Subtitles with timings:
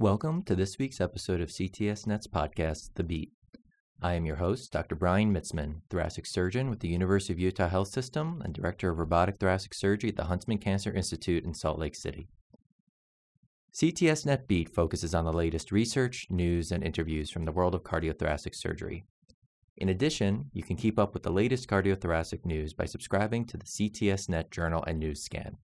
[0.00, 3.32] Welcome to this week's episode of CTSNet's podcast, The Beat.
[4.00, 4.94] I am your host, Dr.
[4.94, 9.40] Brian Mitzman, thoracic surgeon with the University of Utah Health System and director of robotic
[9.40, 12.28] thoracic surgery at the Huntsman Cancer Institute in Salt Lake City.
[13.74, 18.54] CTSNet Beat focuses on the latest research, news, and interviews from the world of cardiothoracic
[18.54, 19.04] surgery.
[19.76, 23.66] In addition, you can keep up with the latest cardiothoracic news by subscribing to the
[23.66, 25.56] CTSNet Journal and News Scan.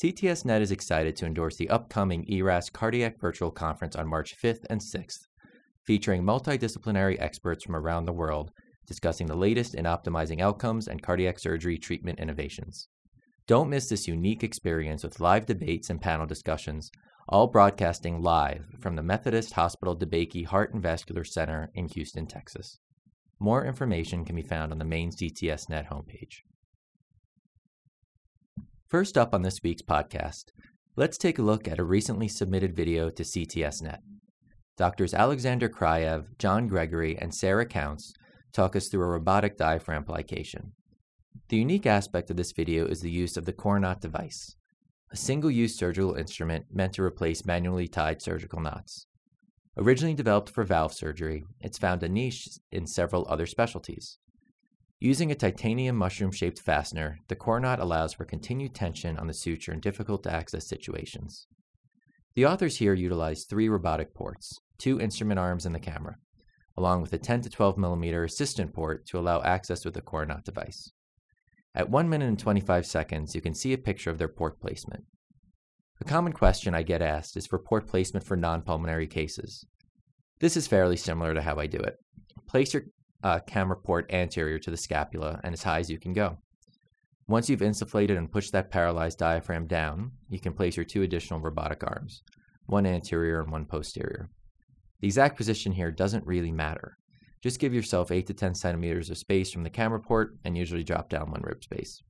[0.00, 4.80] CTSNet is excited to endorse the upcoming ERAS Cardiac Virtual Conference on March 5th and
[4.80, 5.26] 6th,
[5.84, 8.52] featuring multidisciplinary experts from around the world
[8.86, 12.86] discussing the latest in optimizing outcomes and cardiac surgery treatment innovations.
[13.48, 16.92] Don't miss this unique experience with live debates and panel discussions,
[17.28, 22.78] all broadcasting live from the Methodist Hospital DeBakey Heart and Vascular Center in Houston, Texas.
[23.40, 26.42] More information can be found on the main CTSNet homepage.
[28.88, 30.44] First up on this week's podcast,
[30.96, 33.98] let's take a look at a recently submitted video to CTSNet.
[34.78, 38.14] Doctors Alexander Kraev, John Gregory, and Sarah Counts
[38.54, 40.72] talk us through a robotic diaphragm plication.
[41.50, 44.56] The unique aspect of this video is the use of the CoreKnot device,
[45.12, 49.04] a single use surgical instrument meant to replace manually tied surgical knots.
[49.76, 54.16] Originally developed for valve surgery, it's found a niche in several other specialties.
[55.00, 59.72] Using a titanium mushroom shaped fastener, the CoreKnot allows for continued tension on the suture
[59.72, 61.46] in difficult to access situations.
[62.34, 66.16] The authors here utilize three robotic ports, two instrument arms and the camera,
[66.76, 70.42] along with a 10 to 12 millimeter assistant port to allow access with the CoreKnot
[70.42, 70.90] device.
[71.76, 75.04] At 1 minute and 25 seconds, you can see a picture of their port placement.
[76.00, 79.64] A common question I get asked is for port placement for non pulmonary cases.
[80.40, 81.96] This is fairly similar to how I do it.
[82.48, 82.84] Place your
[83.22, 86.38] uh, camera port anterior to the scapula and as high as you can go.
[87.26, 91.40] Once you've insufflated and pushed that paralyzed diaphragm down, you can place your two additional
[91.40, 92.22] robotic arms,
[92.66, 94.30] one anterior and one posterior.
[95.00, 96.96] The exact position here doesn't really matter.
[97.42, 100.82] Just give yourself 8 to 10 centimeters of space from the camera port and usually
[100.82, 102.02] drop down one rib space.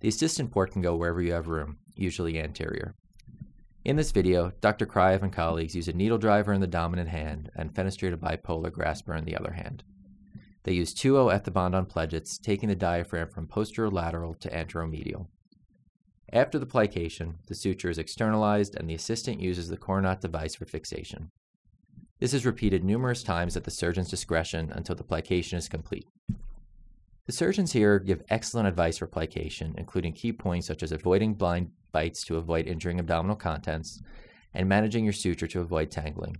[0.00, 2.96] The assistant port can go wherever you have room, usually anterior.
[3.84, 4.86] In this video, Dr.
[4.86, 9.16] Kraev and colleagues use a needle driver in the dominant hand and fenestrated bipolar grasper
[9.16, 9.82] in the other hand.
[10.62, 15.26] They use 2O ethibond on pledgets, taking the diaphragm from posterolateral to anteromedial.
[16.32, 20.64] After the plication, the suture is externalized and the assistant uses the CoreKnot device for
[20.64, 21.32] fixation.
[22.20, 26.06] This is repeated numerous times at the surgeon's discretion until the plication is complete.
[27.26, 31.72] The surgeons here give excellent advice for plication, including key points such as avoiding blind
[31.92, 34.02] bites to avoid injuring abdominal contents,
[34.54, 36.36] and managing your suture to avoid tangling.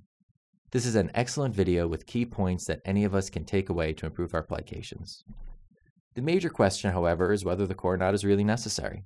[0.71, 3.93] This is an excellent video with key points that any of us can take away
[3.93, 5.23] to improve our plications.
[6.15, 9.05] The major question, however, is whether the CoreKnot is really necessary.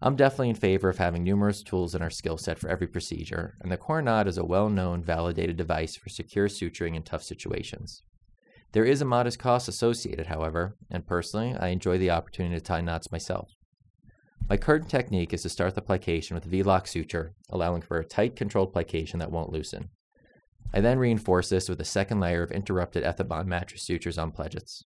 [0.00, 3.56] I'm definitely in favor of having numerous tools in our skill set for every procedure,
[3.60, 8.02] and the CoreKnot is a well known, validated device for secure suturing in tough situations.
[8.72, 12.80] There is a modest cost associated, however, and personally, I enjoy the opportunity to tie
[12.80, 13.52] knots myself.
[14.48, 18.36] My current technique is to start the plication with V-Loc suture, allowing for a tight
[18.36, 19.88] controlled plication that won't loosen.
[20.74, 24.84] I then reinforce this with a second layer of interrupted ethibond mattress sutures on pledgets.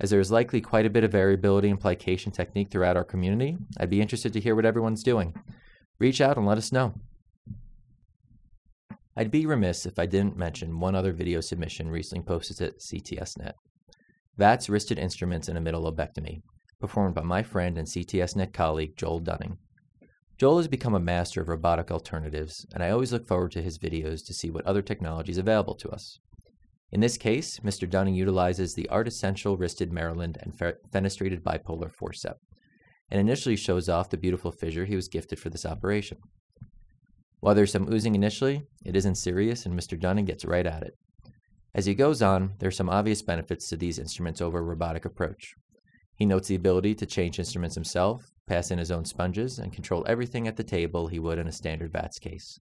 [0.00, 3.56] As there is likely quite a bit of variability in plication technique throughout our community,
[3.78, 5.34] I'd be interested to hear what everyone's doing.
[5.98, 6.94] Reach out and let us know.
[9.16, 13.54] I'd be remiss if I didn't mention one other video submission recently posted at CTSNet.
[14.36, 16.42] VATS wristed instruments in a middle lobectomy,
[16.80, 19.58] performed by my friend and CTSNet colleague Joel Dunning.
[20.38, 23.78] Joel has become a master of robotic alternatives, and I always look forward to his
[23.78, 26.20] videos to see what other technologies available to us.
[26.92, 27.90] In this case, Mr.
[27.90, 30.56] Dunning utilizes the ArtiSential wristed Maryland and
[30.92, 32.40] fenestrated bipolar forceps,
[33.10, 36.18] and initially shows off the beautiful fissure he was gifted for this operation.
[37.40, 39.98] While there's some oozing initially, it isn't serious, and Mr.
[39.98, 40.96] Dunning gets right at it.
[41.74, 45.04] As he goes on, there are some obvious benefits to these instruments over a robotic
[45.04, 45.54] approach.
[46.18, 50.04] He notes the ability to change instruments himself, pass in his own sponges, and control
[50.08, 52.58] everything at the table he would in a standard VATS case.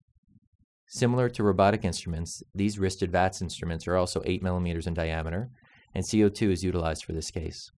[0.88, 5.48] Similar to robotic instruments, these wristed VATS instruments are also 8 millimeters in diameter,
[5.94, 7.70] and CO2 is utilized for this case.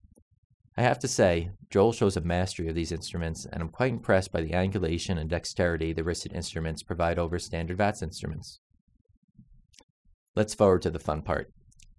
[0.78, 4.32] I have to say, Joel shows a mastery of these instruments, and I'm quite impressed
[4.32, 8.60] by the angulation and dexterity the wristed instruments provide over standard VATS instruments.
[10.34, 11.52] Let's forward to the fun part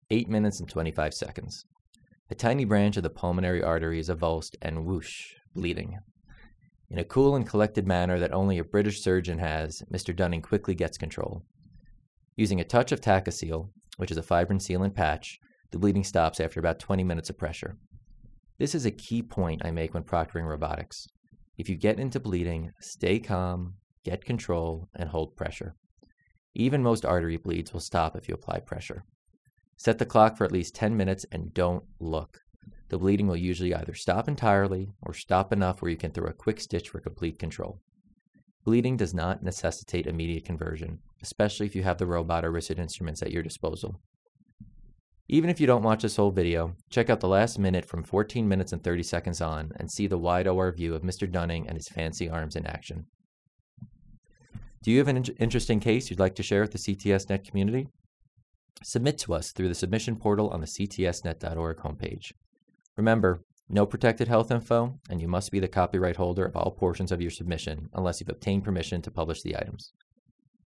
[0.10, 1.66] 8 minutes and 25 seconds.
[2.30, 5.98] A tiny branch of the pulmonary artery is avulsed and whoosh, bleeding.
[6.90, 10.14] In a cool and collected manner that only a British surgeon has, Mr.
[10.14, 11.44] Dunning quickly gets control.
[12.36, 15.40] Using a touch of TachoSil, which is a fibrin sealant patch,
[15.72, 17.78] the bleeding stops after about 20 minutes of pressure.
[18.58, 21.08] This is a key point I make when proctoring robotics.
[21.58, 25.76] If you get into bleeding, stay calm, get control, and hold pressure.
[26.56, 29.06] Even most artery bleeds will stop if you apply pressure.
[29.78, 32.42] Set the clock for at least 10 minutes and don't look.
[32.90, 36.34] The bleeding will usually either stop entirely or stop enough where you can throw a
[36.34, 37.80] quick stitch for complete control.
[38.66, 43.22] Bleeding does not necessitate immediate conversion, especially if you have the robot or wristed instruments
[43.22, 44.02] at your disposal.
[45.30, 48.48] Even if you don't watch this whole video, check out the last minute from 14
[48.48, 51.30] minutes and 30 seconds on and see the wide OR view of Mr.
[51.30, 53.06] Dunning and his fancy arms in action.
[54.84, 57.90] Do you have an in- interesting case you'd like to share with the CTSNet community?
[58.84, 62.32] Submit to us through the submission portal on the ctsnet.org homepage.
[62.96, 67.12] Remember, no protected health info, and you must be the copyright holder of all portions
[67.12, 69.92] of your submission unless you've obtained permission to publish the items.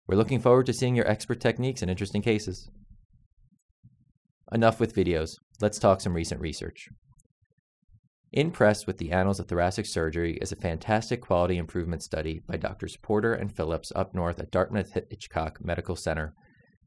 [0.06, 2.70] We're looking forward to seeing your expert techniques and interesting cases.
[4.50, 5.34] Enough with videos.
[5.60, 6.88] Let's talk some recent research.
[8.32, 12.56] In Press with the Annals of Thoracic Surgery is a fantastic quality improvement study by
[12.56, 12.96] Drs.
[12.96, 16.34] Porter and Phillips up north at Dartmouth Hitchcock Medical Center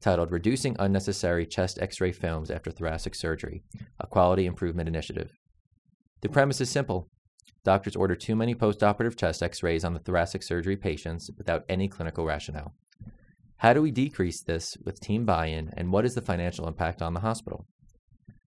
[0.01, 3.63] titled Reducing Unnecessary Chest X ray Films After Thoracic Surgery,
[3.99, 5.31] a Quality Improvement Initiative.
[6.21, 7.09] The premise is simple
[7.63, 11.87] doctors order too many postoperative chest x rays on the thoracic surgery patients without any
[11.87, 12.73] clinical rationale.
[13.57, 17.01] How do we decrease this with team buy in, and what is the financial impact
[17.01, 17.67] on the hospital?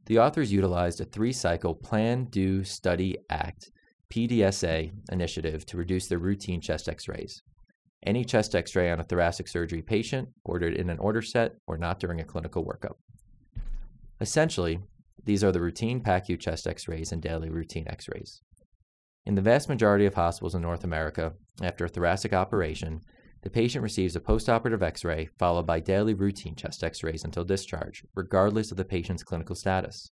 [0.06, 3.70] The authors utilized a three cycle Plan, Do, Study, Act
[4.12, 7.42] PDSA initiative to reduce their routine chest x rays.
[8.06, 11.76] Any chest x ray on a thoracic surgery patient ordered in an order set or
[11.76, 12.94] not during a clinical workup.
[14.20, 14.80] Essentially,
[15.24, 18.40] these are the routine PACU chest x rays and daily routine x rays.
[19.26, 23.00] In the vast majority of hospitals in North America, after a thoracic operation,
[23.42, 27.44] the patient receives a postoperative x ray followed by daily routine chest x rays until
[27.44, 30.10] discharge, regardless of the patient's clinical status.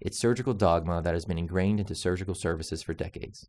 [0.00, 3.48] It's surgical dogma that has been ingrained into surgical services for decades.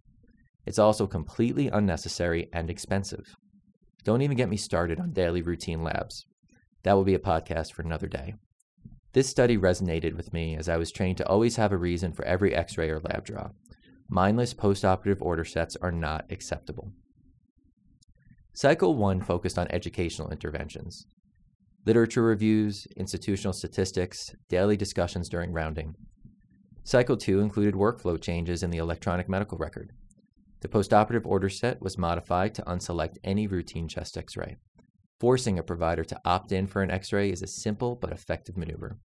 [0.66, 3.36] It's also completely unnecessary and expensive.
[4.08, 6.26] Don't even get me started on daily routine labs.
[6.84, 8.36] That will be a podcast for another day.
[9.12, 12.24] This study resonated with me as I was trained to always have a reason for
[12.24, 13.50] every x ray or lab draw.
[14.08, 16.94] Mindless postoperative order sets are not acceptable.
[18.54, 21.06] Cycle 1 focused on educational interventions
[21.86, 25.96] literature reviews, institutional statistics, daily discussions during rounding.
[26.86, 29.92] Cycle 2 included workflow changes in the electronic medical record.
[30.62, 34.58] The postoperative order set was modified to unselect any routine chest x ray.
[35.20, 38.58] Forcing a provider to opt in for an x ray is a simple but effective
[38.58, 38.98] maneuver.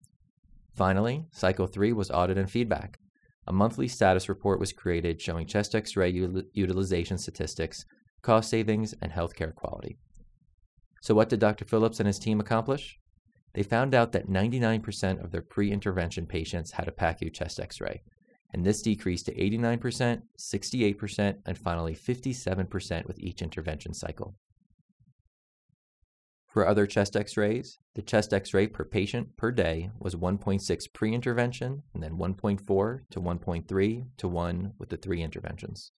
[0.75, 2.99] Finally, Cycle 3 was audit and feedback.
[3.47, 7.85] A monthly status report was created showing chest x ray util- utilization statistics
[8.23, 9.99] cost savings, and healthcare quality.
[11.01, 11.65] So, what did Dr.
[11.65, 12.99] Phillips and his team accomplish?
[13.55, 17.81] They found out that 99% of their pre intervention patients had a PACU chest x
[17.81, 18.03] ray,
[18.53, 24.35] and this decreased to 89%, 68%, and finally 57% with each intervention cycle.
[26.53, 30.93] For other chest x rays, the chest x ray per patient per day was 1.6
[30.93, 35.93] pre intervention, and then 1.4 to 1.3 to 1 with the three interventions.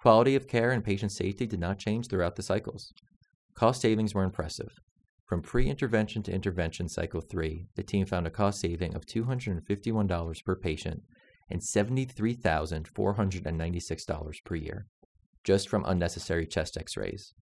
[0.00, 2.92] Quality of care and patient safety did not change throughout the cycles.
[3.54, 4.80] Cost savings were impressive.
[5.26, 10.44] From pre intervention to intervention cycle 3, the team found a cost saving of $251
[10.44, 11.02] per patient
[11.50, 14.86] and $73,496 per year,
[15.44, 17.34] just from unnecessary chest x rays.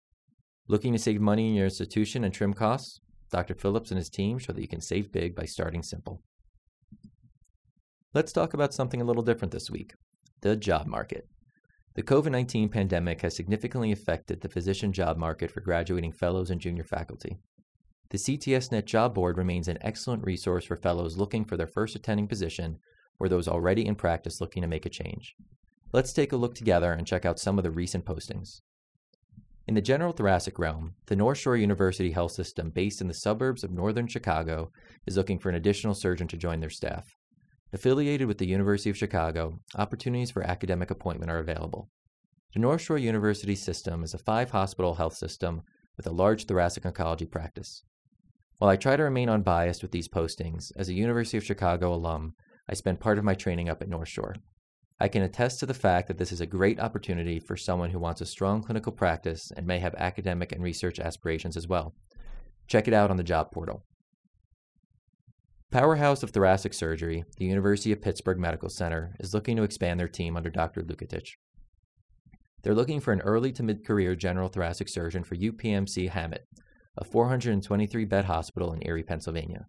[0.67, 3.01] Looking to save money in your institution and trim costs?
[3.31, 3.55] Dr.
[3.55, 6.21] Phillips and his team show that you can save big by starting simple.
[8.13, 9.93] Let's talk about something a little different this week
[10.41, 11.27] the job market.
[11.95, 16.61] The COVID 19 pandemic has significantly affected the physician job market for graduating fellows and
[16.61, 17.37] junior faculty.
[18.09, 22.27] The CTSNet Job Board remains an excellent resource for fellows looking for their first attending
[22.27, 22.77] position
[23.19, 25.35] or those already in practice looking to make a change.
[25.91, 28.61] Let's take a look together and check out some of the recent postings.
[29.67, 33.63] In the general thoracic realm, the North Shore University Health System, based in the suburbs
[33.63, 34.71] of northern Chicago,
[35.07, 37.15] is looking for an additional surgeon to join their staff.
[37.73, 41.89] Affiliated with the University of Chicago, opportunities for academic appointment are available.
[42.53, 45.63] The North Shore University system is a five hospital health system
[45.97, 47.83] with a large thoracic oncology practice.
[48.59, 52.35] While I try to remain unbiased with these postings, as a University of Chicago alum,
[52.69, 54.35] I spent part of my training up at North Shore.
[54.99, 57.99] I can attest to the fact that this is a great opportunity for someone who
[57.99, 61.93] wants a strong clinical practice and may have academic and research aspirations as well.
[62.67, 63.83] Check it out on the job portal.
[65.71, 70.07] Powerhouse of Thoracic Surgery, the University of Pittsburgh Medical Center, is looking to expand their
[70.07, 70.81] team under Dr.
[70.81, 71.31] Luketich.
[72.63, 76.45] They're looking for an early to mid career general thoracic surgeon for UPMC Hamot,
[76.97, 79.67] a 423 bed hospital in Erie, Pennsylvania.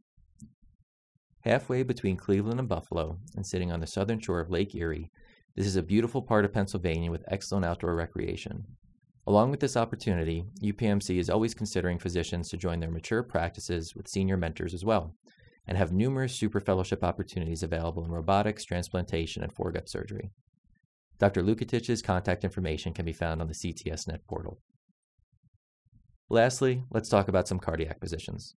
[1.47, 5.13] Halfway between Cleveland and Buffalo, and sitting on the southern shore of Lake Erie,
[5.55, 8.65] this is a beautiful part of Pennsylvania with excellent outdoor recreation.
[9.29, 14.09] Along with this opportunity, UPMC is always considering physicians to join their mature practices with
[14.09, 15.15] senior mentors as well,
[15.69, 20.33] and have numerous super fellowship opportunities available in robotics, transplantation, and foregut surgery.
[21.21, 21.45] Dr.
[21.45, 24.59] Luketich's contact information can be found on the CTSNet portal.
[26.29, 28.57] Lastly, let's talk about some cardiac positions.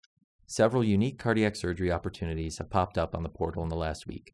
[0.50, 4.33] Several unique cardiac surgery opportunities have popped up on the portal in the last week.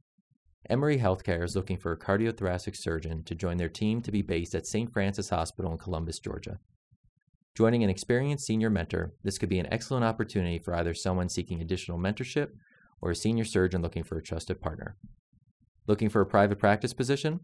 [0.71, 4.55] Emory Healthcare is looking for a cardiothoracic surgeon to join their team to be based
[4.55, 4.93] at St.
[4.93, 6.61] Francis Hospital in Columbus, Georgia.
[7.57, 11.61] Joining an experienced senior mentor, this could be an excellent opportunity for either someone seeking
[11.61, 12.51] additional mentorship
[13.03, 14.97] or a senior surgeon looking for a trusted partner.
[15.89, 17.41] Looking for a private practice position?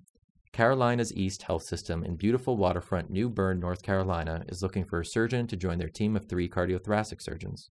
[0.52, 5.04] Carolinas East Health System in beautiful waterfront New Bern, North Carolina is looking for a
[5.04, 7.70] surgeon to join their team of three cardiothoracic surgeons.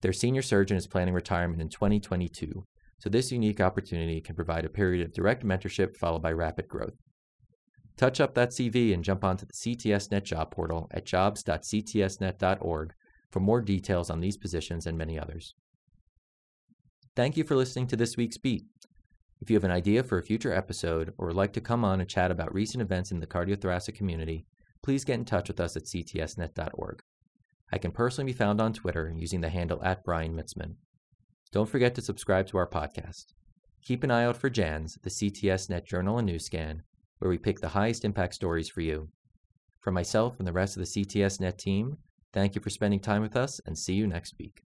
[0.00, 2.64] Their senior surgeon is planning retirement in 2022,
[2.98, 6.94] so this unique opportunity can provide a period of direct mentorship followed by rapid growth.
[7.96, 12.92] Touch up that CV and jump onto the CTSNet job portal at jobs.ctsnet.org
[13.30, 15.54] for more details on these positions and many others.
[17.16, 18.64] Thank you for listening to this week's Beat.
[19.40, 22.00] If you have an idea for a future episode or would like to come on
[22.00, 24.46] and chat about recent events in the cardiothoracic community,
[24.82, 27.02] please get in touch with us at ctsnet.org.
[27.72, 30.74] I can personally be found on Twitter using the handle at Brian Mitzman.
[31.52, 33.26] Don't forget to subscribe to our podcast.
[33.82, 36.82] Keep an eye out for JANS, the CTS Net Journal and News Scan,
[37.18, 39.08] where we pick the highest impact stories for you.
[39.80, 41.98] For myself and the rest of the CTS Net team,
[42.32, 44.67] thank you for spending time with us and see you next week.